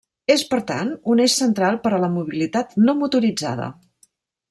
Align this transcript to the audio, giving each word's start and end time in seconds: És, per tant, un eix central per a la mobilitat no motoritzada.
És, 0.35 0.43
per 0.53 0.57
tant, 0.71 0.89
un 1.15 1.21
eix 1.27 1.35
central 1.43 1.79
per 1.85 1.93
a 1.93 2.01
la 2.07 2.11
mobilitat 2.17 2.77
no 2.89 2.99
motoritzada. 3.05 3.73